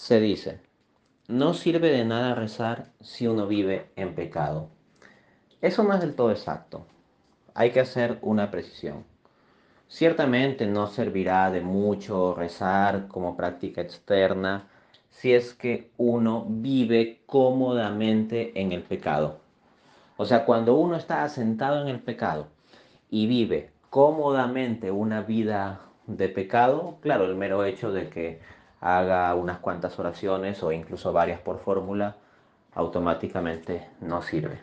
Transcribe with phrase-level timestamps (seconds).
[0.00, 0.60] Se dice,
[1.28, 4.70] no sirve de nada rezar si uno vive en pecado.
[5.60, 6.86] Eso no es del todo exacto.
[7.52, 9.04] Hay que hacer una precisión.
[9.88, 14.68] Ciertamente no servirá de mucho rezar como práctica externa
[15.10, 19.40] si es que uno vive cómodamente en el pecado.
[20.16, 22.48] O sea, cuando uno está asentado en el pecado
[23.10, 28.40] y vive cómodamente una vida de pecado, claro, el mero hecho de que
[28.80, 32.16] haga unas cuantas oraciones o incluso varias por fórmula,
[32.74, 34.60] automáticamente no sirve.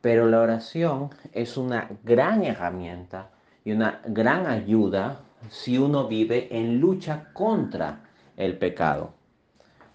[0.00, 3.30] Pero la oración es una gran herramienta
[3.64, 5.20] y una gran ayuda
[5.50, 8.00] si uno vive en lucha contra
[8.36, 9.10] el pecado.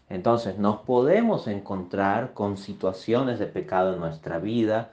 [0.10, 4.90] Entonces nos podemos encontrar con situaciones de pecado en nuestra vida,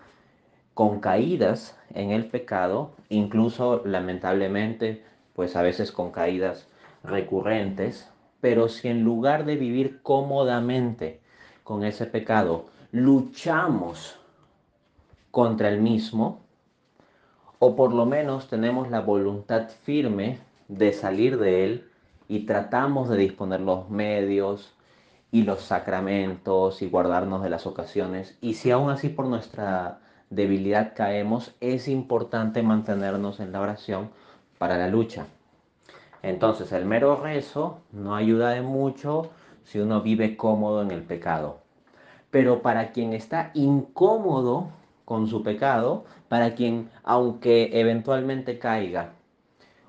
[0.74, 5.04] con caídas en el pecado, incluso lamentablemente,
[5.34, 6.68] pues a veces con caídas
[7.10, 8.08] recurrentes,
[8.40, 11.20] pero si en lugar de vivir cómodamente
[11.64, 14.18] con ese pecado, luchamos
[15.30, 16.40] contra el mismo,
[17.58, 21.90] o por lo menos tenemos la voluntad firme de salir de él
[22.28, 24.74] y tratamos de disponer los medios
[25.30, 30.00] y los sacramentos y guardarnos de las ocasiones, y si aún así por nuestra
[30.30, 34.10] debilidad caemos, es importante mantenernos en la oración
[34.58, 35.26] para la lucha.
[36.22, 39.30] Entonces el mero rezo no ayuda de mucho
[39.64, 41.58] si uno vive cómodo en el pecado.
[42.30, 44.68] Pero para quien está incómodo
[45.04, 49.12] con su pecado, para quien aunque eventualmente caiga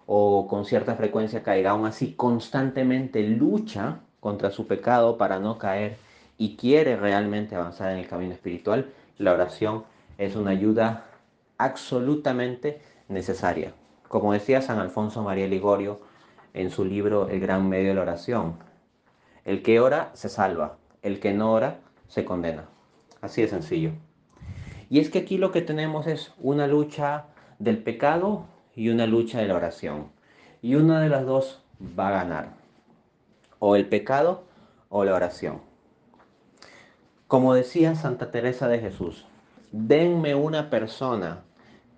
[0.06, 5.98] o con cierta frecuencia caiga, aún así constantemente lucha contra su pecado para no caer
[6.38, 9.84] y quiere realmente avanzar en el camino espiritual, la oración
[10.18, 11.06] es una ayuda
[11.58, 13.74] absolutamente necesaria.
[14.08, 16.00] Como decía San Alfonso María Ligorio,
[16.54, 18.58] en su libro El gran medio de la oración.
[19.46, 22.66] El que ora se salva, el que no ora se condena.
[23.22, 23.92] Así de sencillo.
[24.90, 27.26] Y es que aquí lo que tenemos es una lucha
[27.60, 28.46] del pecado
[28.76, 30.08] y una lucha de la oración.
[30.62, 31.62] Y una de las dos
[31.98, 32.54] va a ganar.
[33.60, 34.44] O el pecado
[34.90, 35.62] o la oración.
[37.28, 39.26] Como decía Santa Teresa de Jesús,
[39.72, 41.44] denme una persona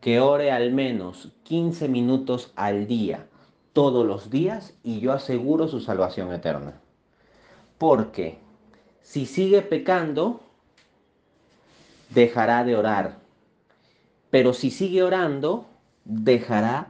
[0.02, 3.28] que ore al menos 15 minutos al día
[3.74, 6.74] todos los días y yo aseguro su salvación eterna.
[7.78, 8.40] Porque
[9.02, 10.42] si sigue pecando,
[12.10, 13.18] dejará de orar.
[14.30, 15.66] Pero si sigue orando,
[16.06, 16.88] dejará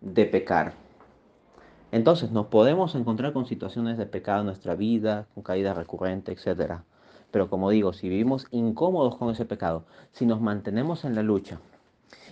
[0.00, 0.74] de pecar.
[1.92, 6.80] Entonces nos podemos encontrar con situaciones de pecado en nuestra vida, con caída recurrente, etc.
[7.30, 11.58] Pero como digo, si vivimos incómodos con ese pecado, si nos mantenemos en la lucha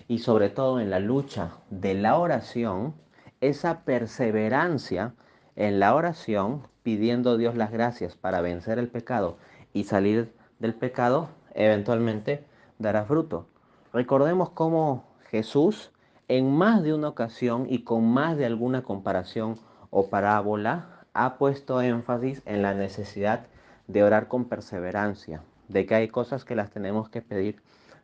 [0.07, 2.93] y sobre todo en la lucha de la oración,
[3.41, 5.13] esa perseverancia
[5.55, 9.37] en la oración, pidiendo Dios las gracias para vencer el pecado
[9.73, 12.45] y salir del pecado, eventualmente
[12.77, 13.47] dará fruto.
[13.93, 15.91] Recordemos cómo Jesús
[16.27, 19.57] en más de una ocasión y con más de alguna comparación
[19.89, 23.47] o parábola ha puesto énfasis en la necesidad
[23.87, 27.61] de orar con perseverancia, de que hay cosas que las tenemos que pedir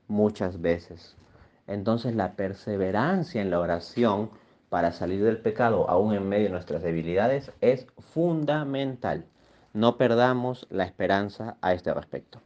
[0.07, 1.15] muchas veces.
[1.67, 4.31] Entonces la perseverancia en la oración
[4.75, 9.23] para salir del pecado, aún en medio de nuestras debilidades, es fundamental.
[9.71, 12.41] No perdamos la esperanza a este respecto.